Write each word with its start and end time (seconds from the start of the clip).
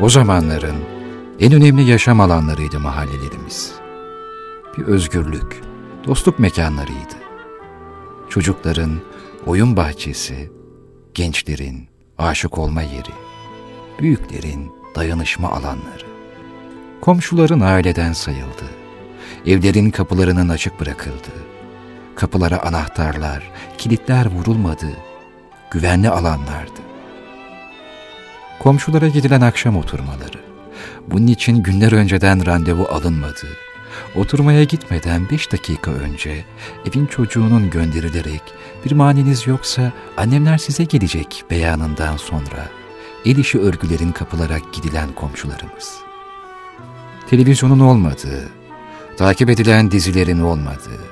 O 0.00 0.08
zamanların 0.08 0.76
en 1.40 1.52
önemli 1.52 1.82
yaşam 1.82 2.20
alanlarıydı 2.20 2.80
mahallelerimiz. 2.80 3.72
Bir 4.78 4.84
özgürlük, 4.84 5.62
dostluk 6.06 6.38
mekanlarıydı. 6.38 7.14
Çocukların 8.28 9.00
oyun 9.46 9.76
bahçesi, 9.76 10.50
gençlerin 11.14 11.88
aşık 12.18 12.58
olma 12.58 12.82
yeri, 12.82 13.14
büyüklerin 14.00 14.72
dayanışma 14.94 15.48
alanları. 15.48 16.06
Komşuların 17.00 17.60
aileden 17.60 18.12
sayıldı. 18.12 18.64
Evlerin 19.46 19.90
kapılarının 19.90 20.48
açık 20.48 20.80
bırakıldı. 20.80 21.32
Kapılara 22.16 22.62
anahtarlar, 22.62 23.50
kilitler 23.78 24.26
vurulmadı. 24.26 24.88
Güvenli 25.70 26.10
alanlardı. 26.10 26.89
Komşulara 28.60 29.08
gidilen 29.08 29.40
akşam 29.40 29.76
oturmaları. 29.76 30.38
Bunun 31.06 31.26
için 31.26 31.56
günler 31.62 31.92
önceden 31.92 32.46
randevu 32.46 32.84
alınmadı. 32.84 33.46
Oturmaya 34.16 34.64
gitmeden 34.64 35.30
beş 35.30 35.52
dakika 35.52 35.90
önce 35.90 36.44
evin 36.86 37.06
çocuğunun 37.06 37.70
gönderilerek 37.70 38.42
bir 38.84 38.92
maniniz 38.92 39.46
yoksa 39.46 39.92
annemler 40.16 40.58
size 40.58 40.84
gelecek 40.84 41.44
beyanından 41.50 42.16
sonra 42.16 42.68
el 43.26 43.36
işi 43.36 43.58
örgülerin 43.58 44.12
kapılarak 44.12 44.72
gidilen 44.72 45.12
komşularımız. 45.12 45.94
Televizyonun 47.30 47.80
olmadığı, 47.80 48.48
takip 49.16 49.50
edilen 49.50 49.90
dizilerin 49.90 50.40
olmadığı, 50.40 51.04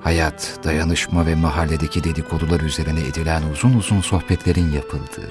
hayat, 0.00 0.58
dayanışma 0.64 1.26
ve 1.26 1.34
mahalledeki 1.34 2.04
dedikodular 2.04 2.60
üzerine 2.60 3.00
edilen 3.00 3.42
uzun 3.52 3.74
uzun 3.74 4.00
sohbetlerin 4.00 4.72
yapıldığı, 4.72 5.30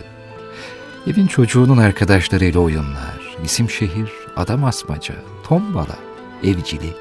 evin 1.07 1.27
çocuğunun 1.27 1.77
arkadaşlarıyla 1.77 2.59
oyunlar, 2.59 3.37
isim 3.43 3.69
şehir, 3.69 4.11
adam 4.35 4.63
asmaca, 4.63 5.15
tombala, 5.43 5.99
evcilik, 6.43 6.95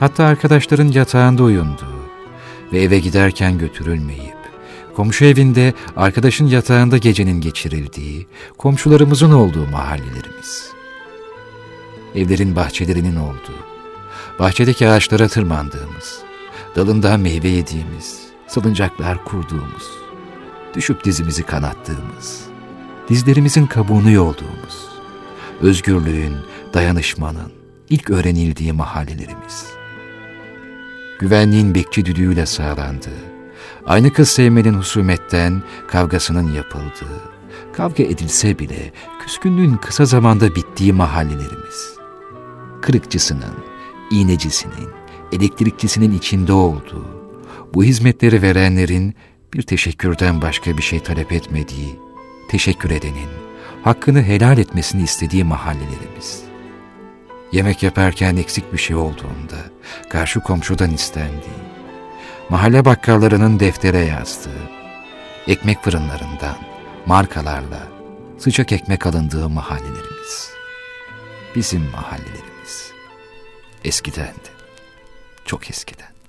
hatta 0.00 0.24
arkadaşların 0.24 0.88
yatağında 0.88 1.42
uyunduğu 1.42 2.00
ve 2.72 2.82
eve 2.82 2.98
giderken 2.98 3.58
götürülmeyip, 3.58 4.36
komşu 4.96 5.24
evinde 5.24 5.74
arkadaşın 5.96 6.46
yatağında 6.46 6.98
gecenin 6.98 7.40
geçirildiği, 7.40 8.26
komşularımızın 8.58 9.32
olduğu 9.32 9.66
mahallelerimiz. 9.66 10.70
Evlerin 12.14 12.56
bahçelerinin 12.56 13.16
olduğu, 13.16 13.64
bahçedeki 14.38 14.88
ağaçlara 14.88 15.28
tırmandığımız, 15.28 16.18
dalından 16.76 17.20
meyve 17.20 17.48
yediğimiz, 17.48 18.20
salıncaklar 18.46 19.24
kurduğumuz, 19.24 19.90
düşüp 20.74 21.04
dizimizi 21.04 21.42
kanattığımız, 21.42 22.49
dizlerimizin 23.10 23.66
kabuğunu 23.66 24.10
yolduğumuz, 24.10 24.88
özgürlüğün, 25.60 26.34
dayanışmanın 26.74 27.52
ilk 27.88 28.10
öğrenildiği 28.10 28.72
mahallelerimiz. 28.72 29.66
Güvenliğin 31.18 31.74
bekçi 31.74 32.04
düdüğüyle 32.04 32.46
sağlandığı, 32.46 33.22
aynı 33.86 34.12
kız 34.12 34.28
sevmenin 34.28 34.74
husumetten 34.74 35.62
kavgasının 35.88 36.52
yapıldığı, 36.52 37.20
kavga 37.72 38.02
edilse 38.02 38.58
bile 38.58 38.92
küskünlüğün 39.22 39.76
kısa 39.76 40.04
zamanda 40.04 40.54
bittiği 40.54 40.92
mahallelerimiz. 40.92 41.94
Kırıkçısının, 42.82 43.54
iğnecisinin, 44.10 44.88
elektrikçisinin 45.32 46.18
içinde 46.18 46.52
olduğu, 46.52 47.06
bu 47.74 47.84
hizmetleri 47.84 48.42
verenlerin 48.42 49.14
bir 49.54 49.62
teşekkürden 49.62 50.42
başka 50.42 50.76
bir 50.76 50.82
şey 50.82 51.00
talep 51.00 51.32
etmediği, 51.32 52.09
teşekkür 52.50 52.90
edenin, 52.90 53.28
hakkını 53.84 54.22
helal 54.22 54.58
etmesini 54.58 55.02
istediği 55.02 55.44
mahallelerimiz. 55.44 56.42
Yemek 57.52 57.82
yaparken 57.82 58.36
eksik 58.36 58.72
bir 58.72 58.78
şey 58.78 58.96
olduğunda, 58.96 59.56
karşı 60.08 60.40
komşudan 60.40 60.90
istendiği, 60.90 61.60
mahalle 62.48 62.84
bakkallarının 62.84 63.60
deftere 63.60 63.98
yazdığı, 63.98 64.62
ekmek 65.48 65.84
fırınlarından, 65.84 66.56
markalarla 67.06 67.88
sıcak 68.38 68.72
ekmek 68.72 69.06
alındığı 69.06 69.48
mahallelerimiz. 69.48 70.50
Bizim 71.56 71.82
mahallelerimiz. 71.82 72.92
Eskidendi. 73.84 74.50
Çok 75.44 75.70
eskiden. 75.70 76.19